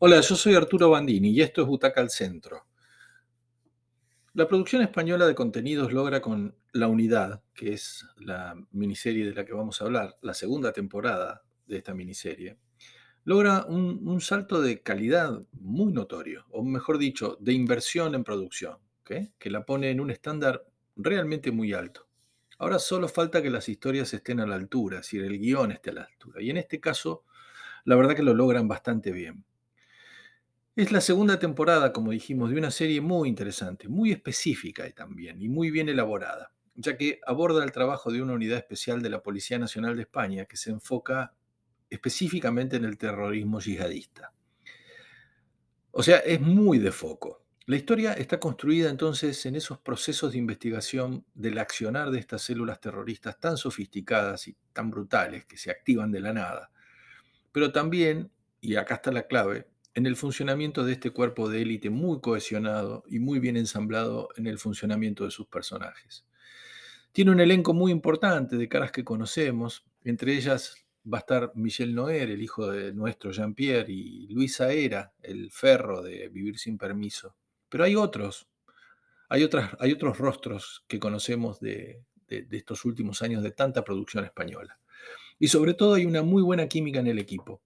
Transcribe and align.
Hola, 0.00 0.20
yo 0.20 0.34
soy 0.34 0.56
Arturo 0.56 0.90
Bandini 0.90 1.30
y 1.30 1.40
esto 1.40 1.62
es 1.62 1.68
Butaca 1.68 2.00
al 2.00 2.10
Centro. 2.10 2.66
La 4.34 4.48
producción 4.48 4.82
española 4.82 5.24
de 5.24 5.36
contenidos 5.36 5.92
logra 5.92 6.20
con 6.20 6.56
La 6.72 6.88
Unidad, 6.88 7.44
que 7.54 7.74
es 7.74 8.04
la 8.16 8.56
miniserie 8.72 9.24
de 9.24 9.34
la 9.34 9.44
que 9.44 9.52
vamos 9.52 9.80
a 9.80 9.84
hablar, 9.84 10.18
la 10.20 10.34
segunda 10.34 10.72
temporada 10.72 11.44
de 11.66 11.76
esta 11.76 11.94
miniserie, 11.94 12.58
logra 13.22 13.66
un, 13.66 14.20
salto 14.20 14.60
de 14.60 14.82
calidad 14.82 15.40
muy 15.52 15.92
notorio, 15.92 16.44
o 16.50 16.64
mejor 16.64 16.98
dicho, 16.98 17.38
de 17.40 17.52
inversión 17.52 18.16
en 18.16 18.24
producción, 18.24 18.78
que 19.04 19.50
la 19.50 19.64
pone 19.64 19.90
en 19.90 20.00
un 20.00 20.10
estándar 20.10 20.66
realmente 20.96 21.52
muy 21.52 21.72
alto. 21.72 22.08
Ahora 22.58 22.80
solo 22.80 23.06
falta 23.06 23.40
que 23.40 23.48
las 23.48 23.68
historias 23.68 24.12
estén 24.12 24.40
a 24.40 24.46
la 24.46 24.56
altura, 24.56 24.98
es 24.98 25.06
decir, 25.06 25.22
el 25.24 25.38
guion 25.38 25.70
esté 25.70 25.90
a 25.90 25.94
la 25.94 26.02
altura. 26.02 26.42
Y 26.42 26.50
en 26.50 26.56
este 26.56 26.80
caso, 26.80 27.24
la 27.84 27.94
verdad 27.94 28.16
que 28.16 28.24
lo 28.24 28.34
logran 28.34 28.66
bastante 28.66 29.12
bien. 29.12 29.44
Es 30.76 30.90
la 30.90 31.00
segunda 31.00 31.38
temporada, 31.38 31.92
como 31.92 32.10
dijimos, 32.10 32.50
de 32.50 32.58
una 32.58 32.72
serie 32.72 33.00
muy 33.00 33.28
interesante, 33.28 33.86
muy 33.86 34.10
específica 34.10 34.90
también 34.90 35.40
y 35.40 35.48
muy 35.48 35.70
bien 35.70 35.88
elaborada, 35.88 36.52
ya 36.74 36.96
que 36.96 37.20
aborda 37.24 37.62
el 37.62 37.70
trabajo 37.70 38.10
de 38.10 38.20
una 38.20 38.32
unidad 38.32 38.58
especial 38.58 39.00
de 39.00 39.08
la 39.08 39.22
Policía 39.22 39.56
Nacional 39.56 39.94
de 39.94 40.02
España 40.02 40.46
que 40.46 40.56
se 40.56 40.70
enfoca 40.70 41.32
específicamente 41.88 42.74
en 42.74 42.84
el 42.86 42.98
terrorismo 42.98 43.60
yihadista. 43.60 44.32
O 45.92 46.02
sea, 46.02 46.18
es 46.18 46.40
muy 46.40 46.80
de 46.80 46.90
foco. 46.90 47.44
La 47.66 47.76
historia 47.76 48.14
está 48.14 48.40
construida 48.40 48.90
entonces 48.90 49.46
en 49.46 49.54
esos 49.54 49.78
procesos 49.78 50.32
de 50.32 50.38
investigación 50.38 51.24
del 51.34 51.58
accionar 51.58 52.10
de 52.10 52.18
estas 52.18 52.42
células 52.42 52.80
terroristas 52.80 53.38
tan 53.38 53.56
sofisticadas 53.56 54.48
y 54.48 54.56
tan 54.72 54.90
brutales 54.90 55.46
que 55.46 55.56
se 55.56 55.70
activan 55.70 56.10
de 56.10 56.18
la 56.18 56.32
nada, 56.32 56.72
pero 57.52 57.70
también, 57.70 58.32
y 58.60 58.74
acá 58.74 58.96
está 58.96 59.12
la 59.12 59.28
clave, 59.28 59.68
en 59.94 60.06
el 60.06 60.16
funcionamiento 60.16 60.84
de 60.84 60.92
este 60.92 61.10
cuerpo 61.10 61.48
de 61.48 61.62
élite 61.62 61.88
muy 61.88 62.20
cohesionado 62.20 63.04
y 63.06 63.20
muy 63.20 63.38
bien 63.38 63.56
ensamblado 63.56 64.28
en 64.36 64.46
el 64.46 64.58
funcionamiento 64.58 65.24
de 65.24 65.30
sus 65.30 65.46
personajes. 65.46 66.26
Tiene 67.12 67.30
un 67.30 67.40
elenco 67.40 67.72
muy 67.74 67.92
importante 67.92 68.56
de 68.56 68.68
caras 68.68 68.90
que 68.90 69.04
conocemos, 69.04 69.86
entre 70.02 70.34
ellas 70.34 70.84
va 71.06 71.18
a 71.18 71.20
estar 71.20 71.52
Michel 71.54 71.94
Noer, 71.94 72.30
el 72.30 72.42
hijo 72.42 72.66
de 72.66 72.92
nuestro 72.92 73.30
Jean-Pierre, 73.30 73.92
y 73.92 74.26
Luisa 74.28 74.72
Era, 74.72 75.12
el 75.22 75.50
ferro 75.52 76.02
de 76.02 76.28
Vivir 76.28 76.58
sin 76.58 76.76
Permiso. 76.76 77.36
Pero 77.68 77.84
hay 77.84 77.94
otros, 77.94 78.48
hay, 79.28 79.44
otras, 79.44 79.76
hay 79.78 79.92
otros 79.92 80.18
rostros 80.18 80.84
que 80.88 80.98
conocemos 80.98 81.60
de 81.60 82.02
estos 82.28 82.84
últimos 82.84 83.22
años 83.22 83.42
de 83.44 83.52
tanta 83.52 83.84
producción 83.84 84.24
española. 84.24 84.78
Y 85.38 85.48
sobre 85.48 85.74
todo 85.74 85.94
hay 85.94 86.06
una 86.06 86.22
muy 86.22 86.42
buena 86.42 86.66
química 86.66 86.98
en 86.98 87.06
el 87.06 87.18
equipo, 87.18 87.60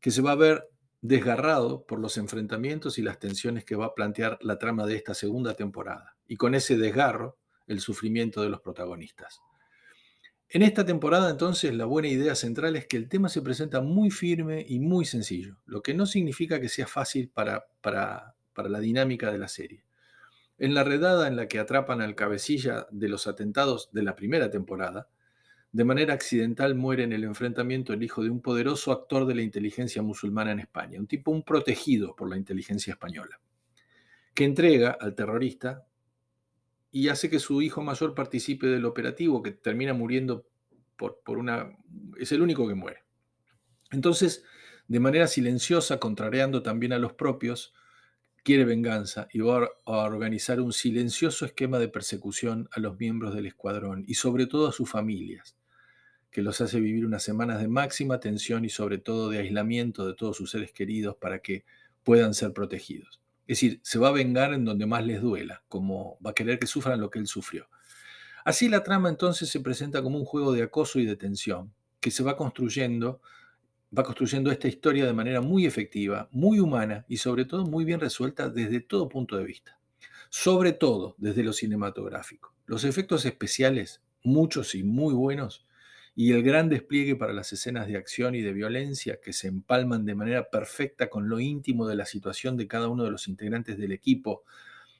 que 0.00 0.10
se 0.10 0.22
va 0.22 0.32
a 0.32 0.36
ver 0.36 0.68
desgarrado 1.00 1.84
por 1.86 2.00
los 2.00 2.16
enfrentamientos 2.18 2.98
y 2.98 3.02
las 3.02 3.18
tensiones 3.18 3.64
que 3.64 3.76
va 3.76 3.86
a 3.86 3.94
plantear 3.94 4.38
la 4.42 4.58
trama 4.58 4.86
de 4.86 4.96
esta 4.96 5.14
segunda 5.14 5.54
temporada, 5.54 6.16
y 6.26 6.36
con 6.36 6.54
ese 6.54 6.76
desgarro, 6.76 7.38
el 7.66 7.80
sufrimiento 7.80 8.42
de 8.42 8.48
los 8.48 8.60
protagonistas. 8.60 9.40
En 10.50 10.62
esta 10.62 10.86
temporada 10.86 11.30
entonces 11.30 11.74
la 11.74 11.84
buena 11.84 12.08
idea 12.08 12.34
central 12.34 12.74
es 12.76 12.86
que 12.86 12.96
el 12.96 13.08
tema 13.08 13.28
se 13.28 13.42
presenta 13.42 13.82
muy 13.82 14.10
firme 14.10 14.64
y 14.66 14.80
muy 14.80 15.04
sencillo, 15.04 15.58
lo 15.66 15.82
que 15.82 15.92
no 15.92 16.06
significa 16.06 16.60
que 16.60 16.70
sea 16.70 16.86
fácil 16.86 17.28
para, 17.28 17.66
para, 17.82 18.34
para 18.54 18.70
la 18.70 18.80
dinámica 18.80 19.30
de 19.30 19.38
la 19.38 19.48
serie. 19.48 19.84
En 20.56 20.74
la 20.74 20.84
redada 20.84 21.28
en 21.28 21.36
la 21.36 21.46
que 21.46 21.58
atrapan 21.58 22.00
al 22.00 22.14
cabecilla 22.14 22.86
de 22.90 23.08
los 23.08 23.26
atentados 23.26 23.90
de 23.92 24.02
la 24.02 24.16
primera 24.16 24.50
temporada, 24.50 25.08
de 25.70 25.84
manera 25.84 26.14
accidental 26.14 26.74
muere 26.74 27.04
en 27.04 27.12
el 27.12 27.24
enfrentamiento 27.24 27.92
el 27.92 28.02
hijo 28.02 28.22
de 28.22 28.30
un 28.30 28.40
poderoso 28.40 28.90
actor 28.92 29.26
de 29.26 29.34
la 29.34 29.42
inteligencia 29.42 30.02
musulmana 30.02 30.52
en 30.52 30.60
España, 30.60 30.98
un 30.98 31.06
tipo 31.06 31.30
un 31.30 31.42
protegido 31.42 32.16
por 32.16 32.28
la 32.30 32.36
inteligencia 32.36 32.92
española, 32.92 33.40
que 34.34 34.44
entrega 34.44 34.96
al 34.98 35.14
terrorista 35.14 35.86
y 36.90 37.08
hace 37.08 37.28
que 37.28 37.38
su 37.38 37.60
hijo 37.60 37.82
mayor 37.82 38.14
participe 38.14 38.66
del 38.66 38.86
operativo, 38.86 39.42
que 39.42 39.52
termina 39.52 39.92
muriendo 39.92 40.46
por, 40.96 41.20
por 41.22 41.38
una... 41.38 41.70
es 42.18 42.32
el 42.32 42.40
único 42.40 42.66
que 42.66 42.74
muere. 42.74 43.04
Entonces, 43.90 44.44
de 44.86 45.00
manera 45.00 45.26
silenciosa, 45.26 46.00
contrariando 46.00 46.62
también 46.62 46.94
a 46.94 46.98
los 46.98 47.12
propios, 47.12 47.74
quiere 48.42 48.64
venganza 48.64 49.28
y 49.30 49.40
va 49.40 49.68
a 49.84 49.90
organizar 49.90 50.60
un 50.60 50.72
silencioso 50.72 51.44
esquema 51.44 51.78
de 51.78 51.88
persecución 51.88 52.68
a 52.72 52.80
los 52.80 52.98
miembros 52.98 53.34
del 53.34 53.44
escuadrón 53.44 54.04
y 54.06 54.14
sobre 54.14 54.46
todo 54.46 54.68
a 54.68 54.72
sus 54.72 54.88
familias, 54.88 55.57
que 56.30 56.42
los 56.42 56.60
hace 56.60 56.80
vivir 56.80 57.06
unas 57.06 57.22
semanas 57.22 57.60
de 57.60 57.68
máxima 57.68 58.20
tensión 58.20 58.64
y 58.64 58.68
sobre 58.68 58.98
todo 58.98 59.30
de 59.30 59.38
aislamiento 59.38 60.06
de 60.06 60.14
todos 60.14 60.36
sus 60.36 60.50
seres 60.50 60.72
queridos 60.72 61.16
para 61.16 61.40
que 61.40 61.64
puedan 62.04 62.34
ser 62.34 62.52
protegidos. 62.52 63.20
Es 63.46 63.60
decir, 63.60 63.80
se 63.82 63.98
va 63.98 64.08
a 64.08 64.12
vengar 64.12 64.52
en 64.52 64.64
donde 64.64 64.84
más 64.84 65.06
les 65.06 65.22
duela, 65.22 65.62
como 65.68 66.18
va 66.24 66.30
a 66.30 66.34
querer 66.34 66.58
que 66.58 66.66
sufran 66.66 67.00
lo 67.00 67.10
que 67.10 67.18
él 67.18 67.26
sufrió. 67.26 67.68
Así 68.44 68.68
la 68.68 68.82
trama 68.82 69.08
entonces 69.08 69.48
se 69.48 69.60
presenta 69.60 70.02
como 70.02 70.18
un 70.18 70.24
juego 70.24 70.52
de 70.52 70.62
acoso 70.62 70.98
y 70.98 71.06
de 71.06 71.16
tensión, 71.16 71.72
que 72.00 72.10
se 72.10 72.22
va 72.22 72.36
construyendo, 72.36 73.20
va 73.96 74.02
construyendo 74.02 74.50
esta 74.50 74.68
historia 74.68 75.06
de 75.06 75.12
manera 75.12 75.40
muy 75.40 75.66
efectiva, 75.66 76.28
muy 76.30 76.60
humana 76.60 77.04
y 77.08 77.16
sobre 77.18 77.46
todo 77.46 77.64
muy 77.64 77.84
bien 77.84 78.00
resuelta 78.00 78.48
desde 78.48 78.80
todo 78.80 79.08
punto 79.08 79.36
de 79.36 79.44
vista. 79.44 79.78
Sobre 80.30 80.72
todo 80.72 81.14
desde 81.16 81.42
lo 81.42 81.54
cinematográfico. 81.54 82.54
Los 82.66 82.84
efectos 82.84 83.24
especiales, 83.24 84.02
muchos 84.22 84.74
y 84.74 84.82
muy 84.82 85.14
buenos, 85.14 85.66
y 86.20 86.32
el 86.32 86.42
gran 86.42 86.68
despliegue 86.68 87.14
para 87.14 87.32
las 87.32 87.52
escenas 87.52 87.86
de 87.86 87.96
acción 87.96 88.34
y 88.34 88.42
de 88.42 88.52
violencia 88.52 89.20
que 89.20 89.32
se 89.32 89.46
empalman 89.46 90.04
de 90.04 90.16
manera 90.16 90.50
perfecta 90.50 91.08
con 91.08 91.28
lo 91.28 91.38
íntimo 91.38 91.86
de 91.86 91.94
la 91.94 92.06
situación 92.06 92.56
de 92.56 92.66
cada 92.66 92.88
uno 92.88 93.04
de 93.04 93.12
los 93.12 93.28
integrantes 93.28 93.78
del 93.78 93.92
equipo, 93.92 94.42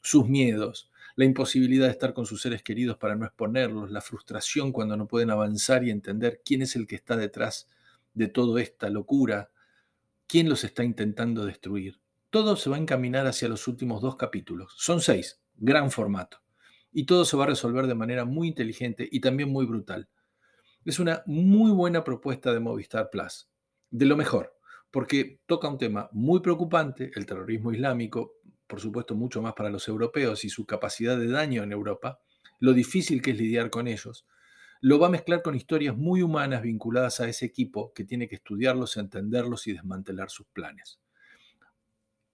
sus 0.00 0.26
miedos, 0.26 0.90
la 1.14 1.26
imposibilidad 1.26 1.84
de 1.84 1.92
estar 1.92 2.14
con 2.14 2.24
sus 2.24 2.40
seres 2.40 2.62
queridos 2.62 2.96
para 2.96 3.14
no 3.14 3.26
exponerlos, 3.26 3.90
la 3.90 4.00
frustración 4.00 4.72
cuando 4.72 4.96
no 4.96 5.06
pueden 5.06 5.28
avanzar 5.28 5.84
y 5.84 5.90
entender 5.90 6.40
quién 6.42 6.62
es 6.62 6.76
el 6.76 6.86
que 6.86 6.96
está 6.96 7.14
detrás 7.14 7.68
de 8.14 8.28
toda 8.28 8.62
esta 8.62 8.88
locura, 8.88 9.50
quién 10.26 10.48
los 10.48 10.64
está 10.64 10.82
intentando 10.82 11.44
destruir. 11.44 12.00
Todo 12.30 12.56
se 12.56 12.70
va 12.70 12.76
a 12.76 12.80
encaminar 12.80 13.26
hacia 13.26 13.50
los 13.50 13.68
últimos 13.68 14.00
dos 14.00 14.16
capítulos. 14.16 14.72
Son 14.78 15.02
seis, 15.02 15.42
gran 15.58 15.90
formato. 15.90 16.38
Y 16.90 17.04
todo 17.04 17.26
se 17.26 17.36
va 17.36 17.44
a 17.44 17.48
resolver 17.48 17.86
de 17.86 17.94
manera 17.94 18.24
muy 18.24 18.48
inteligente 18.48 19.06
y 19.12 19.20
también 19.20 19.50
muy 19.50 19.66
brutal. 19.66 20.08
Es 20.84 20.98
una 20.98 21.22
muy 21.26 21.70
buena 21.70 22.02
propuesta 22.02 22.52
de 22.52 22.58
Movistar 22.58 23.08
Plus, 23.08 23.48
de 23.90 24.04
lo 24.04 24.16
mejor, 24.16 24.58
porque 24.90 25.40
toca 25.46 25.68
un 25.68 25.78
tema 25.78 26.08
muy 26.12 26.40
preocupante, 26.40 27.12
el 27.14 27.24
terrorismo 27.24 27.72
islámico, 27.72 28.34
por 28.66 28.80
supuesto 28.80 29.14
mucho 29.14 29.40
más 29.40 29.52
para 29.54 29.70
los 29.70 29.86
europeos 29.86 30.44
y 30.44 30.48
su 30.48 30.66
capacidad 30.66 31.16
de 31.16 31.28
daño 31.28 31.62
en 31.62 31.70
Europa, 31.70 32.20
lo 32.58 32.72
difícil 32.72 33.22
que 33.22 33.30
es 33.30 33.38
lidiar 33.38 33.70
con 33.70 33.86
ellos, 33.86 34.26
lo 34.80 34.98
va 34.98 35.06
a 35.06 35.10
mezclar 35.10 35.42
con 35.42 35.54
historias 35.54 35.96
muy 35.96 36.22
humanas 36.22 36.62
vinculadas 36.62 37.20
a 37.20 37.28
ese 37.28 37.46
equipo 37.46 37.92
que 37.92 38.04
tiene 38.04 38.28
que 38.28 38.34
estudiarlos, 38.34 38.96
entenderlos 38.96 39.68
y 39.68 39.74
desmantelar 39.74 40.30
sus 40.30 40.46
planes. 40.48 40.98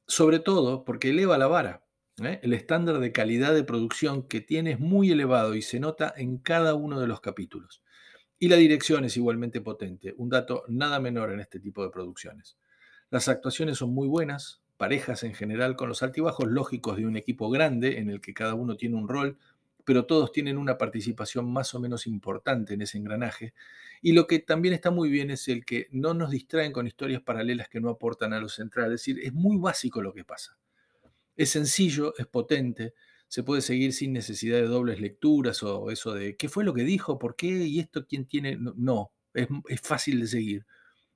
Sobre 0.06 0.38
todo 0.38 0.86
porque 0.86 1.10
eleva 1.10 1.36
la 1.36 1.48
vara. 1.48 1.84
¿eh? 2.22 2.40
El 2.42 2.54
estándar 2.54 2.98
de 2.98 3.12
calidad 3.12 3.52
de 3.52 3.64
producción 3.64 4.26
que 4.26 4.40
tiene 4.40 4.72
es 4.72 4.80
muy 4.80 5.10
elevado 5.10 5.54
y 5.54 5.60
se 5.60 5.78
nota 5.78 6.14
en 6.16 6.38
cada 6.38 6.74
uno 6.74 6.98
de 6.98 7.06
los 7.06 7.20
capítulos. 7.20 7.82
Y 8.38 8.48
la 8.48 8.56
dirección 8.56 9.04
es 9.04 9.16
igualmente 9.16 9.60
potente, 9.60 10.14
un 10.16 10.28
dato 10.28 10.64
nada 10.68 11.00
menor 11.00 11.32
en 11.32 11.40
este 11.40 11.58
tipo 11.58 11.82
de 11.82 11.90
producciones. 11.90 12.56
Las 13.10 13.28
actuaciones 13.28 13.78
son 13.78 13.92
muy 13.92 14.06
buenas, 14.06 14.62
parejas 14.76 15.24
en 15.24 15.34
general, 15.34 15.76
con 15.76 15.88
los 15.88 16.02
altibajos 16.02 16.46
lógicos 16.46 16.96
de 16.96 17.06
un 17.06 17.16
equipo 17.16 17.50
grande 17.50 17.98
en 17.98 18.10
el 18.10 18.20
que 18.20 18.34
cada 18.34 18.54
uno 18.54 18.76
tiene 18.76 18.96
un 18.96 19.08
rol, 19.08 19.38
pero 19.84 20.04
todos 20.04 20.32
tienen 20.32 20.58
una 20.58 20.76
participación 20.76 21.50
más 21.50 21.74
o 21.74 21.80
menos 21.80 22.06
importante 22.06 22.74
en 22.74 22.82
ese 22.82 22.98
engranaje. 22.98 23.54
Y 24.02 24.12
lo 24.12 24.26
que 24.26 24.38
también 24.38 24.74
está 24.74 24.90
muy 24.90 25.08
bien 25.08 25.30
es 25.30 25.48
el 25.48 25.64
que 25.64 25.88
no 25.90 26.14
nos 26.14 26.30
distraen 26.30 26.72
con 26.72 26.86
historias 26.86 27.22
paralelas 27.22 27.68
que 27.68 27.80
no 27.80 27.88
aportan 27.88 28.34
a 28.34 28.40
lo 28.40 28.48
central. 28.48 28.92
Es 28.92 29.00
decir, 29.00 29.18
es 29.22 29.32
muy 29.32 29.56
básico 29.56 30.02
lo 30.02 30.12
que 30.12 30.24
pasa. 30.24 30.58
Es 31.36 31.50
sencillo, 31.50 32.14
es 32.18 32.26
potente, 32.26 32.94
se 33.28 33.42
puede 33.42 33.62
seguir 33.62 33.92
sin 33.92 34.12
necesidad 34.12 34.58
de 34.58 34.66
dobles 34.66 35.00
lecturas 35.00 35.62
o 35.62 35.90
eso 35.90 36.14
de 36.14 36.36
qué 36.36 36.48
fue 36.48 36.64
lo 36.64 36.74
que 36.74 36.84
dijo, 36.84 37.18
por 37.18 37.36
qué 37.36 37.46
y 37.46 37.78
esto 37.80 38.06
quién 38.06 38.26
tiene. 38.26 38.58
No, 38.58 39.12
es, 39.34 39.48
es, 39.68 39.80
fácil 39.80 40.20
de 40.20 40.26
seguir. 40.26 40.66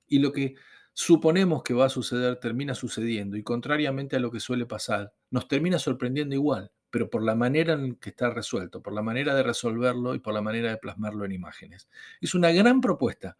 Y 0.07 0.19
lo 0.19 0.31
que 0.31 0.55
suponemos 0.93 1.63
que 1.63 1.73
va 1.73 1.85
a 1.85 1.89
suceder 1.89 2.37
termina 2.37 2.75
sucediendo 2.75 3.35
y 3.37 3.43
contrariamente 3.43 4.15
a 4.15 4.19
lo 4.19 4.31
que 4.31 4.39
suele 4.39 4.65
pasar, 4.65 5.13
nos 5.31 5.47
termina 5.47 5.79
sorprendiendo 5.79 6.35
igual, 6.35 6.71
pero 6.91 7.09
por 7.09 7.23
la 7.23 7.35
manera 7.35 7.73
en 7.73 7.95
que 7.95 8.11
está 8.11 8.29
resuelto, 8.29 8.81
por 8.83 8.93
la 8.93 9.01
manera 9.01 9.33
de 9.35 9.43
resolverlo 9.43 10.13
y 10.15 10.19
por 10.19 10.33
la 10.33 10.41
manera 10.41 10.69
de 10.69 10.77
plasmarlo 10.77 11.25
en 11.25 11.31
imágenes. 11.31 11.89
Es 12.21 12.35
una 12.35 12.51
gran 12.51 12.79
propuesta 12.79 13.37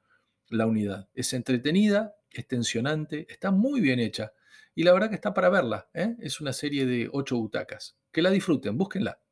la 0.50 0.66
unidad. 0.66 1.10
Es 1.14 1.34
entretenida, 1.34 2.16
es 2.31 2.48
tensionante, 2.48 3.26
está 3.30 3.52
muy 3.52 3.81
bien 3.81 4.00
hecha 4.00 4.34
y 4.75 4.84
la 4.84 4.94
verdad 4.94 5.10
que 5.10 5.16
está 5.16 5.34
para 5.34 5.50
verla. 5.50 5.90
¿eh? 5.94 6.16
Es 6.20 6.42
una 6.42 6.54
serie 6.54 6.86
de 6.86 7.10
ocho 7.12 7.38
butacas. 7.38 7.98
Que 8.12 8.22
la 8.22 8.30
disfruten, 8.30 8.78
búsquenla. 8.78 9.23